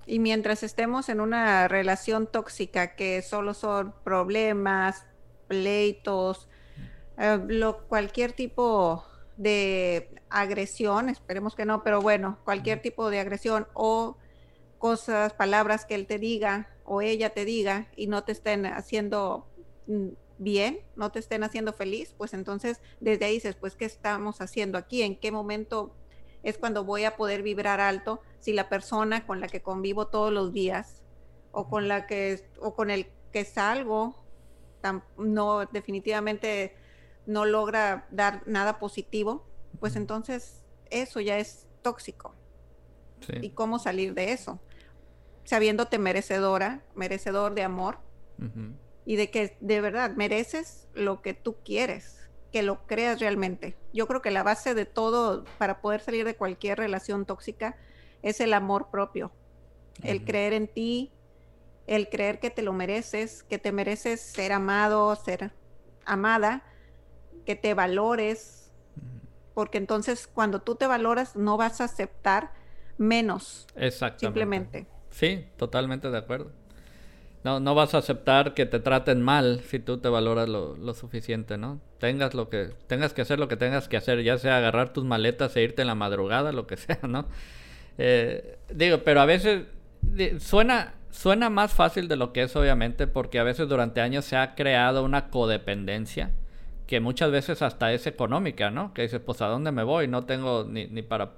[0.05, 5.05] Y mientras estemos en una relación tóxica que solo son problemas,
[5.47, 6.47] pleitos,
[7.17, 9.03] eh, lo, cualquier tipo
[9.35, 14.17] de agresión, esperemos que no, pero bueno, cualquier tipo de agresión o
[14.77, 19.47] cosas, palabras que él te diga o ella te diga y no te estén haciendo
[19.87, 24.41] mm, bien, no te estén haciendo feliz, pues entonces desde ahí dices, pues, ¿qué estamos
[24.41, 25.01] haciendo aquí?
[25.01, 25.95] ¿En qué momento
[26.43, 30.31] es cuando voy a poder vibrar alto si la persona con la que convivo todos
[30.31, 31.03] los días
[31.51, 34.15] o con la que o con el que salgo
[35.17, 36.75] no definitivamente
[37.25, 39.45] no logra dar nada positivo,
[39.79, 42.33] pues entonces eso ya es tóxico.
[43.41, 44.61] ¿Y cómo salir de eso?
[45.43, 47.99] Sabiéndote merecedora, merecedor de amor.
[49.07, 53.77] Y de que de verdad mereces lo que tú quieres, que lo creas realmente.
[53.93, 57.77] Yo creo que la base de todo para poder salir de cualquier relación tóxica
[58.21, 59.31] es el amor propio,
[60.03, 61.13] el creer en ti,
[61.87, 65.53] el creer que te lo mereces, que te mereces ser amado, ser
[66.03, 66.65] amada,
[67.45, 68.73] que te valores,
[69.53, 72.51] porque entonces cuando tú te valoras no vas a aceptar
[72.97, 74.25] menos, Exactamente.
[74.25, 74.87] simplemente.
[75.11, 76.51] Sí, totalmente de acuerdo.
[77.47, 80.93] No, no vas a aceptar que te traten mal si tú te valoras lo, lo
[80.93, 81.79] suficiente, ¿no?
[81.97, 85.05] Tengas lo que, tengas que hacer lo que tengas que hacer, ya sea agarrar tus
[85.05, 87.25] maletas e irte en la madrugada, lo que sea, ¿no?
[87.97, 89.63] Eh, digo, pero a veces
[90.39, 94.35] suena, suena más fácil de lo que es, obviamente, porque a veces durante años se
[94.35, 96.31] ha creado una codependencia
[96.85, 98.93] que muchas veces hasta es económica, ¿no?
[98.93, 101.31] Que dices, pues a dónde me voy, no tengo ni, ni para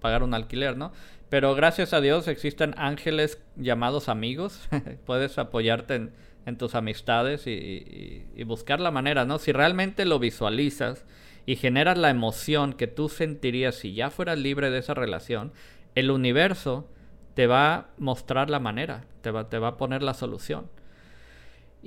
[0.00, 0.90] pagar un alquiler, ¿no?
[1.28, 4.68] Pero gracias a Dios existen ángeles llamados amigos.
[5.06, 6.10] Puedes apoyarte
[6.46, 9.38] en, tus amistades y, buscar la manera, ¿no?
[9.38, 11.04] Si realmente lo visualizas
[11.46, 15.52] y generas la emoción que tú sentirías si ya fueras libre de esa relación,
[15.94, 16.88] el universo
[17.34, 20.68] te va a mostrar la manera, te va a poner la solución.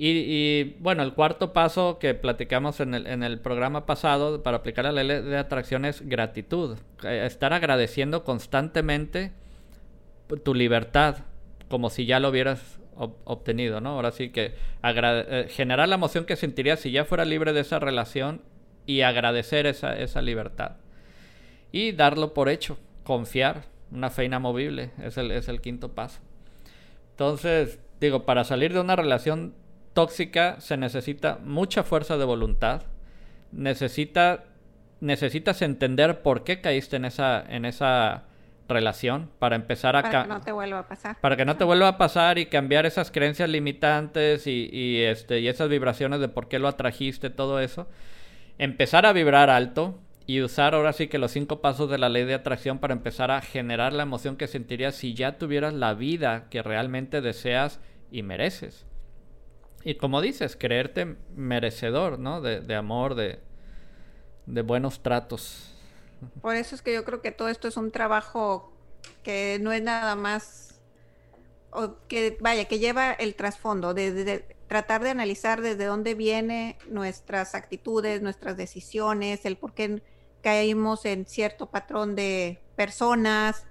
[0.00, 4.84] Y, bueno, el cuarto paso que platicamos en el, en el programa pasado para aplicar
[4.84, 6.78] la ley de atracción es gratitud.
[7.02, 9.32] Eh, Estar agradeciendo constantemente
[10.44, 11.16] tu libertad,
[11.68, 13.90] como si ya lo hubieras ob- obtenido, ¿no?
[13.90, 17.80] Ahora sí que eh, generar la emoción que sentirías si ya fuera libre de esa
[17.80, 18.42] relación
[18.86, 20.76] y agradecer esa, esa libertad.
[21.72, 26.20] Y darlo por hecho, confiar, una fe inamovible, es el, es el quinto paso.
[27.10, 29.54] Entonces, digo, para salir de una relación
[29.98, 32.82] tóxica se necesita mucha fuerza de voluntad.
[33.50, 34.44] Necesita,
[35.00, 38.22] necesitas entender por qué caíste en esa, en esa
[38.68, 41.18] relación para empezar a Para que no te vuelva a pasar.
[41.20, 45.40] para que no te vuelva a pasar y cambiar esas creencias limitantes y, y, este,
[45.40, 47.88] y esas vibraciones de por qué lo atrajiste, todo eso.
[48.58, 52.24] Empezar a vibrar alto y usar ahora sí que los cinco pasos de la ley
[52.24, 56.48] de atracción para empezar a generar la emoción que sentirías si ya tuvieras la vida
[56.50, 57.80] que realmente deseas
[58.12, 58.87] y mereces.
[59.84, 62.40] Y como dices, creerte merecedor, ¿no?
[62.40, 63.40] De, de amor, de,
[64.46, 65.74] de buenos tratos.
[66.40, 68.72] Por eso es que yo creo que todo esto es un trabajo
[69.22, 70.80] que no es nada más,
[71.70, 76.14] o que vaya, que lleva el trasfondo de, de- de tratar de analizar desde dónde
[76.14, 80.02] vienen nuestras actitudes, nuestras decisiones, el por qué
[80.42, 83.64] caímos en cierto patrón de personas.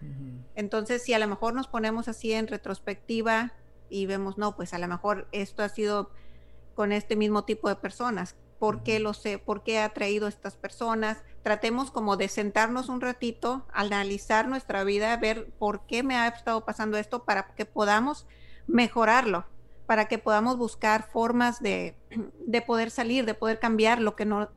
[0.55, 3.53] Entonces, si a lo mejor nos ponemos así en retrospectiva
[3.89, 6.11] y vemos, no, pues a lo mejor esto ha sido
[6.75, 8.35] con este mismo tipo de personas.
[8.59, 9.37] ¿Por qué lo sé?
[9.37, 11.23] ¿Por qué ha traído estas personas?
[11.43, 16.65] Tratemos como de sentarnos un ratito, analizar nuestra vida, ver por qué me ha estado
[16.65, 18.25] pasando esto para que podamos
[18.65, 19.45] mejorarlo,
[19.85, 21.95] para que podamos buscar formas de,
[22.45, 24.49] de poder salir, de poder cambiar lo que no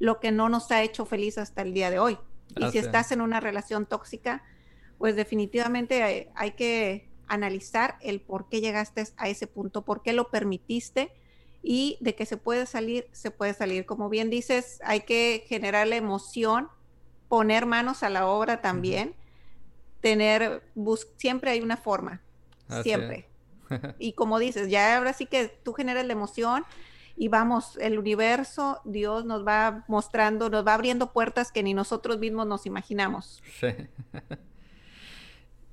[0.00, 2.18] lo que no nos ha hecho feliz hasta el día de hoy.
[2.56, 2.86] Y si es.
[2.86, 4.44] estás en una relación tóxica,
[4.96, 10.12] pues definitivamente hay, hay que analizar el por qué llegaste a ese punto, por qué
[10.12, 11.12] lo permitiste
[11.62, 13.84] y de que se puede salir, se puede salir.
[13.86, 16.68] Como bien dices, hay que generar la emoción,
[17.28, 19.14] poner manos a la obra también,
[20.00, 22.22] tener, bus- siempre hay una forma,
[22.82, 23.26] siempre.
[23.98, 26.64] Y como dices, ya ahora sí que tú generas la emoción
[27.16, 32.18] y vamos, el universo, Dios nos va mostrando, nos va abriendo puertas que ni nosotros
[32.18, 33.42] mismos nos imaginamos.
[33.60, 33.66] Sí.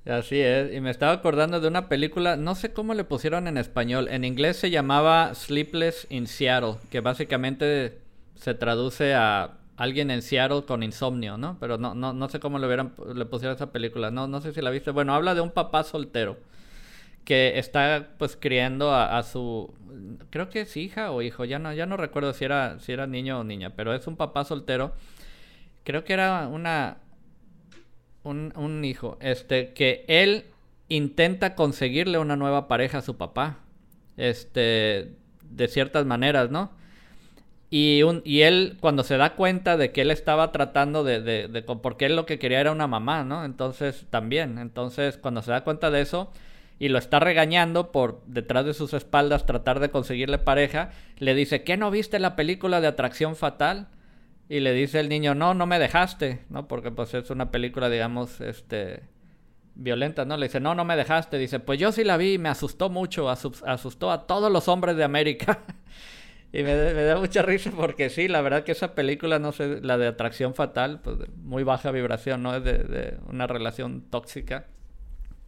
[0.06, 0.72] Así es.
[0.72, 4.08] Y me estaba acordando de una película, no sé cómo le pusieron en español.
[4.08, 7.98] En inglés se llamaba Sleepless in Seattle, que básicamente
[8.36, 11.56] se traduce a alguien en Seattle con insomnio, ¿no?
[11.58, 14.10] Pero no, no, no sé cómo le hubieran, le pusieron esa película.
[14.10, 14.92] No, no sé si la viste.
[14.92, 16.36] Bueno, habla de un papá soltero
[17.24, 19.74] que está pues criando a, a su
[20.30, 23.06] creo que es hija o hijo, ya no, ya no recuerdo si era, si era
[23.06, 24.92] niño o niña, pero es un papá soltero.
[25.84, 26.98] Creo que era una
[28.26, 30.44] un, hijo, este, que él
[30.88, 33.58] intenta conseguirle una nueva pareja a su papá.
[34.16, 35.12] Este,
[35.50, 36.70] de ciertas maneras, ¿no?
[37.68, 41.48] Y, un, y él, cuando se da cuenta de que él estaba tratando de, de,
[41.48, 43.44] de, porque él lo que quería era una mamá, ¿no?
[43.44, 46.30] Entonces, también, entonces, cuando se da cuenta de eso
[46.78, 51.64] y lo está regañando por detrás de sus espaldas tratar de conseguirle pareja, le dice,
[51.64, 53.88] ¿qué no viste la película de Atracción Fatal?
[54.48, 56.68] Y le dice el niño, no, no me dejaste, ¿no?
[56.68, 59.02] Porque pues es una película, digamos, este,
[59.74, 60.36] violenta, ¿no?
[60.36, 61.38] Le dice, no, no me dejaste.
[61.38, 64.68] Dice, pues yo sí la vi y me asustó mucho, asus- asustó a todos los
[64.68, 65.60] hombres de América.
[66.52, 69.98] y me, da mucha risa porque sí, la verdad que esa película, no sé, la
[69.98, 72.54] de Atracción Fatal, pues muy baja vibración, ¿no?
[72.56, 74.66] Es de, de una relación tóxica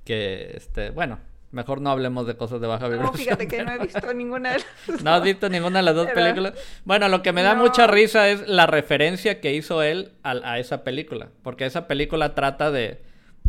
[0.04, 1.18] que, este, bueno,
[1.50, 3.12] mejor no hablemos de cosas de baja vibración.
[3.12, 5.24] No, fíjate que no he visto ninguna de las ¿No has dos.
[5.24, 6.54] visto ninguna de las dos películas?
[6.84, 7.62] Bueno, lo que me da No.
[7.62, 11.28] mucha risa es la referencia que hizo él a, a esa película.
[11.42, 13.00] Porque esa película trata de,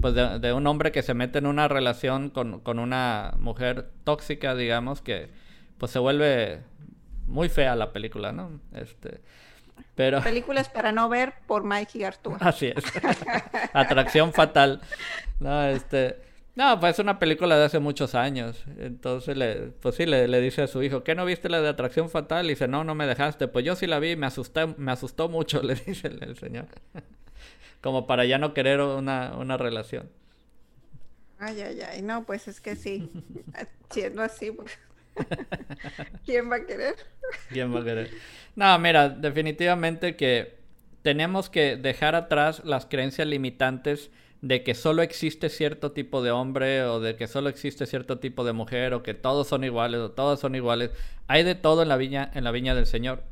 [0.02, 3.90] pues de, de un hombre que se mete en una relación con, con una mujer
[4.06, 5.30] tóxica, digamos, que
[5.78, 6.62] pues se vuelve
[7.28, 8.60] muy fea la película, ¿no?
[8.74, 9.22] Este,
[9.96, 10.22] pero...
[10.24, 12.38] Películas para no ver por Mike y Arturo.
[12.40, 12.84] Así es.
[13.74, 14.82] Atracción fatal.
[15.40, 16.29] No, este.
[16.56, 18.64] No, pues es una película de hace muchos años.
[18.78, 21.70] Entonces, le, pues sí, le, le dice a su hijo, ¿qué no viste la de
[21.70, 22.46] Atracción Fatal?
[22.48, 23.48] Y dice, no, no me dejaste.
[23.48, 26.68] Pues yo sí la vi, me asusté, me asustó mucho, le dice el, el señor.
[27.82, 30.10] Como para ya no querer una, una relación.
[31.38, 32.02] Ay, ay, ay.
[32.02, 33.10] No, pues es que sí.
[33.90, 34.78] Siendo así, pues,
[36.26, 36.96] ¿quién va a querer?
[37.52, 38.12] ¿Quién va a querer?
[38.56, 40.60] No, mira, definitivamente que
[41.02, 46.84] tenemos que dejar atrás las creencias limitantes de que solo existe cierto tipo de hombre
[46.84, 50.12] o de que solo existe cierto tipo de mujer o que todos son iguales o
[50.12, 50.92] todas son iguales.
[51.28, 53.24] Hay de todo en la viña, en la viña del Señor.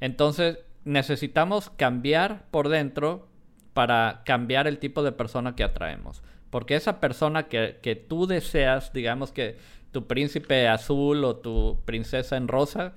[0.00, 3.28] Entonces necesitamos cambiar por dentro
[3.72, 6.22] para cambiar el tipo de persona que atraemos.
[6.50, 9.56] Porque esa persona que, que tú deseas, digamos que
[9.92, 12.92] tu príncipe azul o tu princesa en rosa,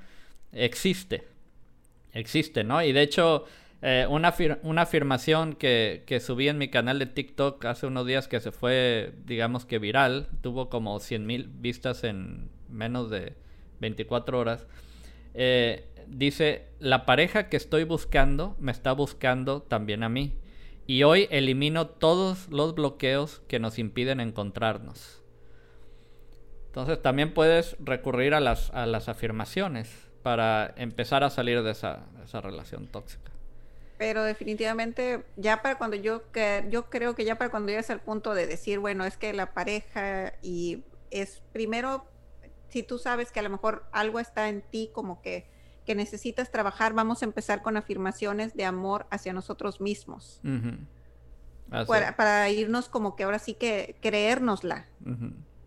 [0.51, 1.23] existe.
[2.13, 2.83] Existe, ¿no?
[2.83, 3.45] Y de hecho,
[3.85, 8.29] eh, una, una, afirmación que, que, subí en mi canal de TikTok hace unos días
[8.29, 13.35] que se fue, digamos que viral, tuvo como 100 mil vistas en menos de
[13.81, 14.67] 24 horas.
[15.33, 20.39] Eh, dice, la pareja que estoy buscando me está buscando también a mí.
[20.87, 25.21] Y hoy elimino todos los bloqueos que nos impiden encontrarnos.
[26.67, 32.05] Entonces también puedes recurrir a las, a las afirmaciones para empezar a salir de esa,
[32.23, 33.32] esa relación tóxica
[34.03, 38.01] pero definitivamente ya para cuando yo que yo creo que ya para cuando llegues al
[38.01, 42.05] punto de decir bueno es que la pareja y es primero
[42.67, 45.47] si tú sabes que a lo mejor algo está en ti como que
[45.85, 50.41] que necesitas trabajar vamos a empezar con afirmaciones de amor hacia nosotros mismos
[51.87, 54.85] para, para, irnos como que ahora sí que creérnosla.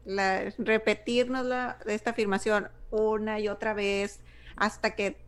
[0.05, 4.21] La, repetirnosla esta afirmación una y otra vez
[4.55, 5.26] hasta que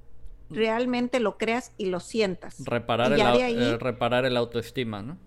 [0.50, 2.64] realmente lo creas y lo sientas.
[2.64, 5.18] Reparar, el, eh, reparar el autoestima, ¿no?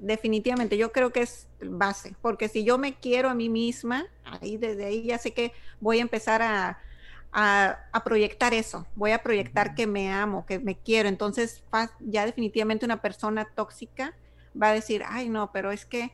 [0.00, 4.56] Definitivamente, yo creo que es base, porque si yo me quiero a mí misma, ahí
[4.56, 6.78] desde ahí ya sé que voy a empezar a,
[7.32, 11.62] a, proyectar eso, voy a proyectar que me amo, que me quiero, entonces
[12.00, 14.14] ya definitivamente una persona tóxica
[14.60, 16.12] va a decir, ay no, pero es que,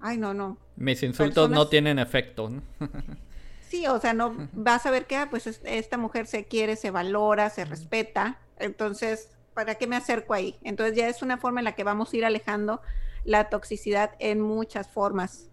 [0.00, 0.58] ay no, no.
[0.76, 2.62] Mis insultos no tienen efecto, ¿no?
[3.72, 6.90] Sí, o sea, no vas a ver que ah, pues esta mujer se quiere, se
[6.90, 10.58] valora, se respeta, entonces, ¿para qué me acerco ahí?
[10.62, 12.82] Entonces ya es una forma en la que vamos a ir alejando
[13.24, 15.48] la toxicidad en muchas formas.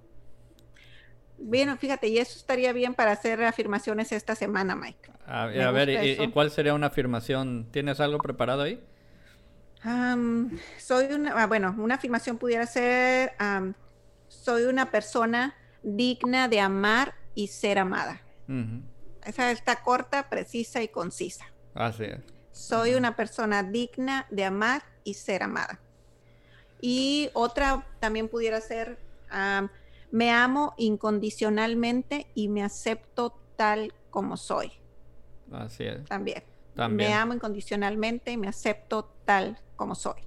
[1.37, 5.13] Bien, fíjate, y eso estaría bien para hacer afirmaciones esta semana, Mike.
[5.25, 7.69] A, ver, ¿y, cuál sería una afirmación?
[7.71, 8.83] ¿Tienes algo preparado ahí?
[10.77, 13.31] soy una, ah, bueno, una afirmación pudiera ser,
[14.27, 18.21] soy una persona digna de amar y ser amada.
[19.23, 21.45] Esa está corta, precisa y concisa.
[21.73, 22.19] Así es.
[22.51, 25.79] Soy una persona digna de amar y ser amada.
[26.81, 28.99] Y otra también pudiera ser,
[30.11, 34.73] me amo incondicionalmente y me acepto tal como soy.
[35.49, 36.03] Así es.
[36.09, 36.43] También.
[36.75, 37.09] También.
[37.09, 40.21] Me amo incondicionalmente y me acepto tal como soy.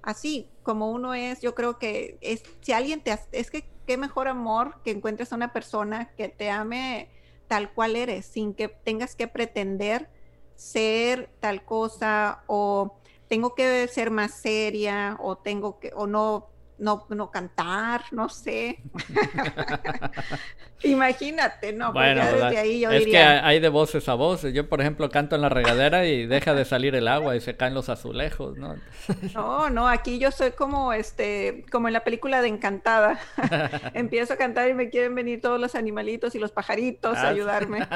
[0.00, 4.28] Así como uno es, yo creo que es, si alguien te, es que qué mejor
[4.28, 7.08] amor que encuentres a una persona que te ame
[7.46, 10.10] tal cual eres, sin que tengas que pretender
[10.56, 12.98] ser tal cosa o
[13.28, 18.78] tengo que ser más seria o tengo que o no no, no cantar, no sé.
[20.82, 21.92] Imagínate, ¿no?
[21.92, 24.54] Bueno, es que hay de voces a voces.
[24.54, 27.56] Yo, por ejemplo, canto en la regadera y deja de salir el agua y se
[27.56, 28.76] caen los azulejos, ¿no?
[29.34, 33.18] no, no, aquí yo soy como este, como en la película de Encantada.
[33.94, 37.28] Empiezo a cantar y me quieren venir todos los animalitos y los pajaritos a ah,
[37.28, 37.86] ayudarme.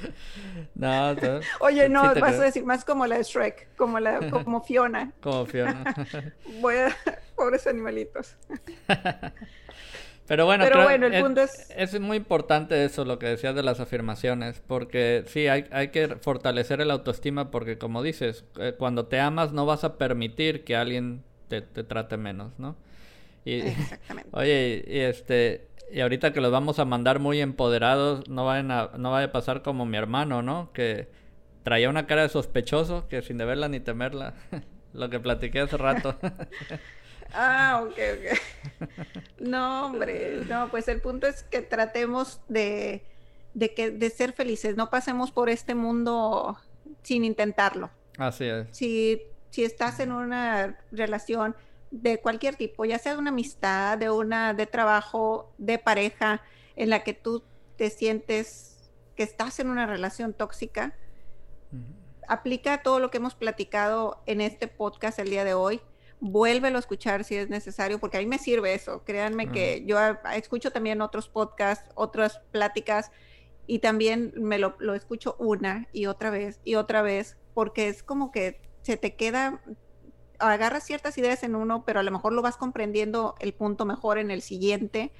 [0.74, 1.16] No,
[1.60, 5.12] Oye, no, vas a decir más como la de Shrek, como la, como Fiona.
[5.20, 5.84] Como Fiona.
[6.60, 6.96] Voy a,
[7.34, 8.36] pobres animalitos.
[10.26, 11.98] Pero bueno, el punto es, es...
[12.00, 16.80] muy importante eso, lo que decías de las afirmaciones, porque sí, hay, hay que fortalecer
[16.80, 21.22] el autoestima, porque como dices, eh, cuando te amas no vas a permitir que alguien
[21.48, 22.76] te, te trate menos, ¿no?
[23.46, 24.28] Y, Exactamente.
[24.32, 28.90] Oye, y este, y ahorita que los vamos a mandar muy empoderados, no vayan a,
[28.98, 30.72] no vaya a pasar como mi hermano, ¿no?
[30.72, 31.08] Que
[31.62, 34.34] traía una cara de sospechoso, que sin deberla ni temerla,
[34.92, 36.16] lo que platiqué hace rato.
[37.32, 38.90] ah, ok, ok.
[39.40, 43.04] No, hombre, no, pues el punto es que tratemos de,
[43.54, 46.58] de, que, de ser felices, no pasemos por este mundo
[47.02, 47.90] sin intentarlo.
[48.18, 48.66] Así es.
[48.72, 51.54] Si, si estás en una relación
[51.90, 56.42] de cualquier tipo, ya sea de una amistad, de una de trabajo, de pareja,
[56.74, 57.42] en la que tú
[57.76, 60.94] te sientes que estás en una relación tóxica,
[62.28, 65.80] aplica todo lo que hemos platicado en este podcast el día de hoy.
[66.20, 69.04] Vuélvelo a escuchar si es necesario, porque a mí me sirve eso.
[69.04, 69.98] Créanme que yo
[70.34, 73.10] escucho también otros podcasts, otras pláticas,
[73.66, 78.02] y también me lo, lo escucho una y otra vez y otra vez, porque es
[78.02, 79.60] como que se te queda,
[80.38, 84.18] agarras ciertas ideas en uno, pero a lo mejor lo vas comprendiendo el punto mejor
[84.18, 85.12] en el siguiente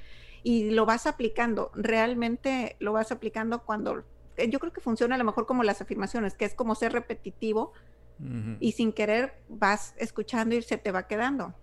[0.43, 1.71] y lo vas aplicando.
[1.75, 4.05] Realmente lo vas aplicando cuando
[4.37, 6.93] eh, yo creo que funciona a lo mejor como las afirmaciones, que es como ser
[6.93, 7.73] repetitivo
[8.61, 11.55] y sin querer vas escuchando y se te va quedando.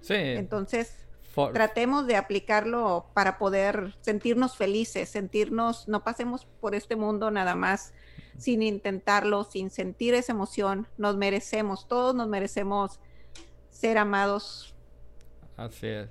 [0.00, 0.14] Sí.
[0.14, 7.30] Entonces, For- tratemos de aplicarlo para poder sentirnos felices, sentirnos, no pasemos por este mundo
[7.30, 7.94] nada más
[8.36, 10.88] sin intentarlo, sin sentir esa emoción.
[10.98, 13.00] Nos merecemos, todos nos merecemos
[13.70, 14.74] ser amados.
[15.56, 16.08] Así es.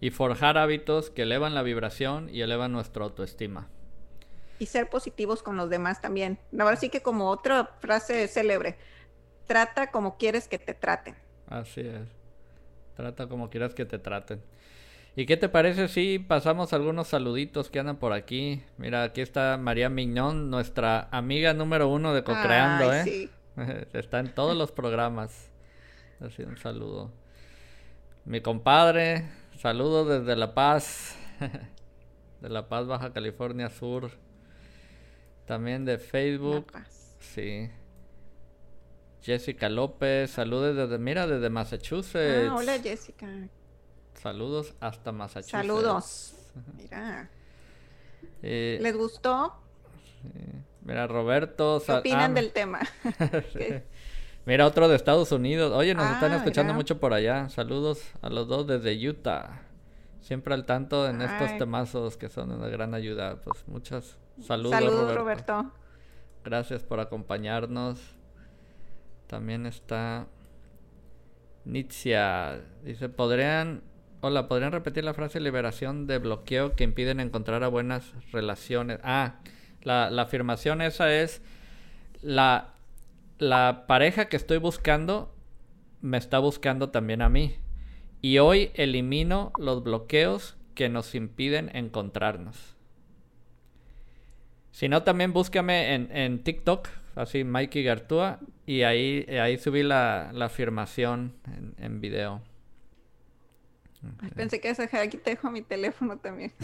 [0.00, 3.68] Y forjar hábitos que elevan la vibración y elevan nuestra autoestima.
[4.58, 6.38] y ser positivos con los demás también.
[6.58, 8.76] Ahora sí que como otra frase célebre,
[9.46, 11.16] trata como quieres que te traten.
[11.46, 12.08] Así es.
[12.94, 14.42] Trata como quieras que te traten.
[15.16, 18.62] ¿Y qué te parece si pasamos algunos saluditos que andan por aquí?
[18.78, 23.02] Mira, aquí está María Miñón, nuestra amiga número uno de Cocreando, Ay, ¿eh?
[23.04, 23.30] sí.
[23.92, 25.50] Está en todos los programas.
[26.20, 27.10] Así un saludo.
[28.24, 29.26] Mi compadre,
[29.58, 31.16] saludos desde La Paz.
[32.40, 34.12] De La Paz, Baja California Sur.
[35.46, 36.70] También de La Facebook.
[36.72, 37.16] paz.
[37.18, 37.68] Sí.
[39.20, 42.48] Jessica López, saludos desde, mira, desde Massachusetts.
[42.50, 43.26] Ah, hola Jessica.
[44.20, 45.50] Saludos hasta Massachusetts.
[45.52, 46.34] Saludos.
[46.76, 47.30] Mira,
[48.42, 49.54] Eh, ¿les gustó?
[50.82, 51.82] Mira, Roberto.
[51.84, 52.80] ¿Qué opinan ah, del tema?
[54.46, 55.72] Mira, otro de Estados Unidos.
[55.72, 56.76] Oye, nos están Ah, escuchando mira.
[56.76, 57.48] mucho por allá.
[57.48, 59.62] Saludos a los dos desde Utah.
[60.20, 63.40] Siempre al tanto en estos temazos que son una gran ayuda.
[63.40, 65.52] Pues muchas saludos, Saludos, Roberto.
[65.54, 65.74] Roberto.
[66.44, 67.98] Gracias por acompañarnos.
[69.28, 70.26] También está
[71.64, 72.60] Nitzia.
[72.82, 73.82] Dice, ¿podrían...
[74.22, 79.00] Hola, ¿podrían repetir la frase liberación de bloqueo que impiden encontrar a buenas relaciones?
[79.02, 79.36] Ah,
[79.82, 81.40] la, afirmación esa es
[82.20, 82.74] la,
[83.38, 85.34] la pareja que estoy buscando
[86.02, 87.56] me está buscando también a mí.
[88.20, 92.76] Y hoy elimino los bloqueos que nos impiden encontrarnos.
[94.70, 100.30] Si no, también búscame en, en TikTok, así Mikey Gartúa, y ahí, ahí subí la,
[100.34, 101.32] la afirmación
[101.78, 102.42] en video.
[104.22, 106.52] Ay, Pensé que ibas a dejar aquí te dejo mi teléfono también.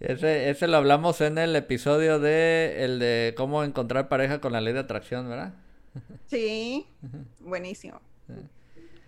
[0.00, 4.60] Ese, ese lo hablamos en el episodio de el de cómo encontrar pareja con la
[4.60, 5.54] ley de atracción, ¿verdad?
[6.26, 6.86] Sí,
[7.40, 8.00] buenísimo.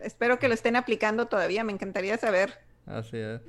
[0.01, 2.59] Espero que lo estén aplicando todavía, me encantaría saber.
[2.87, 3.41] Así es.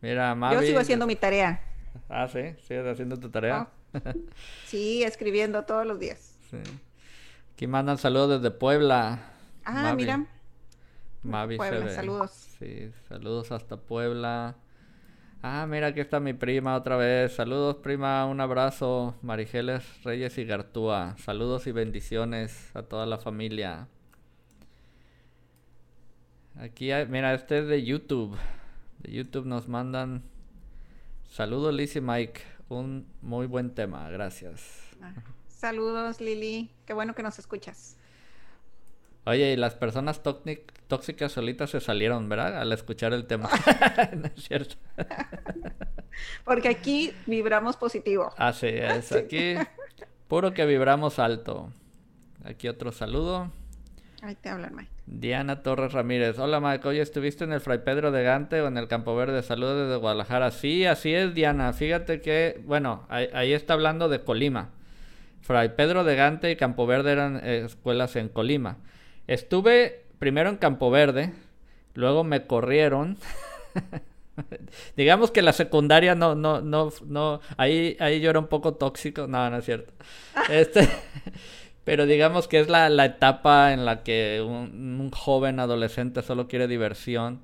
[0.00, 0.54] Mira, Mavi.
[0.54, 1.60] Yo sigo haciendo mi tarea.
[2.08, 3.68] Ah, sí, sigues haciendo tu tarea.
[4.66, 6.38] Sí, escribiendo todos los días.
[6.50, 6.58] Sí.
[7.52, 9.20] Aquí mandan saludos desde Puebla.
[9.64, 9.96] Ah, Mavi.
[9.96, 10.26] mira.
[11.22, 12.30] Mavi Puebla, saludos.
[12.58, 14.56] Sí, saludos hasta Puebla.
[15.42, 17.34] Ah, mira, aquí está mi prima otra vez.
[17.34, 19.14] Saludos, prima, un abrazo.
[19.22, 21.14] Marigeles Reyes y Gartúa.
[21.18, 23.88] Saludos y bendiciones a toda la familia.
[26.58, 28.36] Aquí, hay- mira, este es de YouTube.
[29.00, 30.22] De YouTube nos mandan.
[31.28, 32.40] Saludos, Liz y Mike.
[32.68, 34.82] Un muy buen tema, gracias.
[35.02, 35.12] Ah,
[35.48, 36.70] Saludos, Lili.
[36.86, 37.96] Qué bueno que nos escuchas.
[39.26, 42.58] Oye, y las personas tóxic- tóxicas solitas se salieron, ¿verdad?
[42.60, 43.50] Al escuchar el tema.
[44.16, 44.76] no es cierto.
[46.44, 48.32] Porque aquí vibramos positivo.
[48.38, 49.54] Así es, aquí
[50.28, 51.70] puro que vibramos alto.
[52.44, 53.50] Aquí otro saludo.
[54.22, 54.90] Ahí te hablan, Mike.
[55.06, 56.38] Diana Torres Ramírez.
[56.38, 59.42] Hola Mike, oye, ¿estuviste en el Fray Pedro de Gante o en el Campo Verde?
[59.42, 60.50] Saludos desde Guadalajara.
[60.50, 61.72] Sí, así es, Diana.
[61.72, 64.70] Fíjate que, bueno, ahí, ahí está hablando de Colima.
[65.42, 68.78] Fray Pedro de Gante y Campo Verde eran eh, escuelas en Colima.
[69.26, 71.32] Estuve primero en Campo Verde,
[71.94, 73.18] luego me corrieron.
[74.96, 79.26] Digamos que la secundaria no, no, no, no, ahí, ahí yo era un poco tóxico,
[79.26, 79.92] no, no es cierto.
[80.50, 80.88] Este,
[81.84, 86.48] pero digamos que es la, la etapa en la que un, un joven adolescente solo
[86.48, 87.40] quiere diversión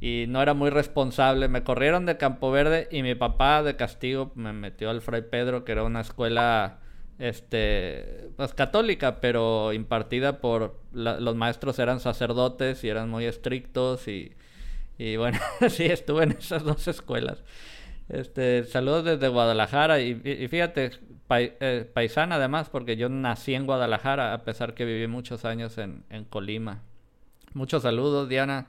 [0.00, 1.48] y no era muy responsable.
[1.48, 5.64] Me corrieron de Campo Verde y mi papá de castigo me metió al Fray Pedro,
[5.64, 6.78] que era una escuela
[7.18, 14.06] este pues católica pero impartida por la- los maestros eran sacerdotes y eran muy estrictos
[14.08, 14.32] y,
[14.98, 15.38] y bueno
[15.70, 17.42] sí estuve en esas dos escuelas.
[18.08, 20.14] Este saludos desde Guadalajara y,
[20.48, 20.92] fíjate
[21.30, 26.04] eh, paisana además porque yo nací en Guadalajara a pesar que viví muchos años en,
[26.10, 26.82] en Colima.
[27.54, 28.68] Muchos saludos Diana.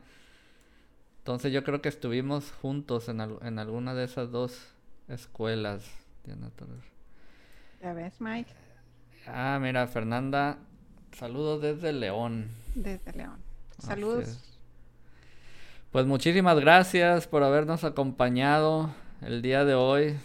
[1.19, 4.73] Entonces yo creo que estuvimos juntos en, en alguna de esas dos
[5.07, 5.85] escuelas
[6.25, 6.83] Diana Torres
[7.81, 8.51] Ya ves, Mike,
[9.27, 10.57] Ah, mira, Fernanda,
[11.11, 12.49] saludos desde León.
[12.75, 13.37] desde León.
[13.77, 14.23] Saludos.
[14.27, 14.59] es.
[15.91, 20.17] Pues muchísimas gracias por habernos acompañado el día de hoy.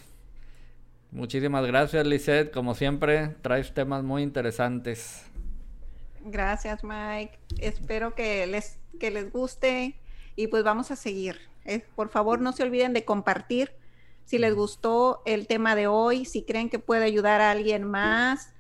[1.11, 2.51] Muchísimas gracias, Lisette.
[2.53, 5.25] Como siempre, traes temas muy interesantes.
[6.25, 7.39] Gracias, Mike.
[7.59, 9.95] Espero que les, que les guste
[10.37, 11.39] y pues vamos a seguir.
[11.65, 13.73] Eh, por favor, no se olviden de compartir
[14.25, 18.55] si les gustó el tema de hoy, si creen que puede ayudar a alguien más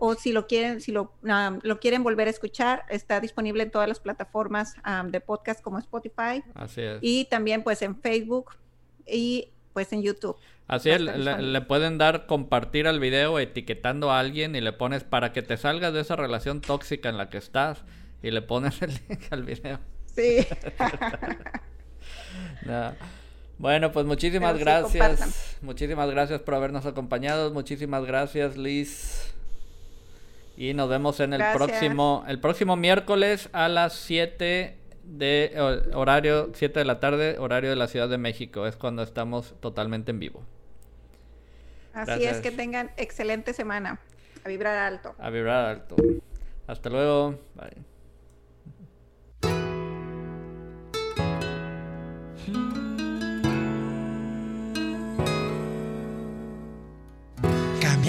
[0.00, 3.70] o si lo quieren, si lo, um, lo quieren volver a escuchar, está disponible en
[3.70, 6.42] todas las plataformas um, de podcast como Spotify.
[6.54, 6.98] Así es.
[7.02, 8.56] Y también pues en Facebook
[9.06, 10.36] y pues en YouTube.
[10.66, 15.32] Así es, le, pueden dar compartir al video etiquetando a alguien y le pones para
[15.32, 17.84] que te salgas de esa relación tóxica en la que estás
[18.22, 19.80] y le pones el link al video.
[20.06, 20.46] Sí.
[23.60, 25.58] Bueno, pues muchísimas gracias.
[25.60, 27.52] muchísimas gracias por habernos acompañado.
[27.52, 29.34] Muchísimas gracias, Liz.
[30.56, 36.78] Y nos vemos en el próximo el próximo miércoles a las 7 de horario 7
[36.78, 40.42] de la tarde, horario de la Ciudad de México, es cuando estamos totalmente en vivo.
[41.92, 44.00] Así es que tengan excelente semana.
[44.42, 45.14] A vibrar alto.
[45.18, 45.96] A vibrar alto.
[46.66, 47.38] Hasta luego.
[47.54, 47.76] Bye.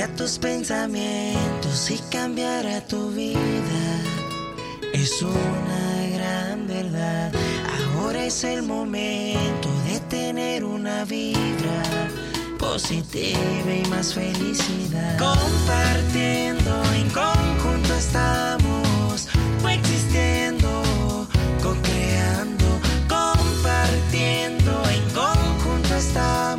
[0.02, 4.02] cambiaría tus pensamientos y cambiara tu vida.
[4.94, 7.32] Es una gran verdad.
[7.96, 11.84] Ahora es el momento de tener una vibra
[12.58, 15.18] positiva y más felicidad.
[15.18, 19.28] Compartiendo en conjunto estamos,
[19.62, 21.28] coexistiendo,
[21.62, 26.51] co-creando, compartiendo en conjunto estamos.